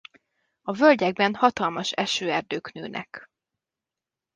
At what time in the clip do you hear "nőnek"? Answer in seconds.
2.71-3.29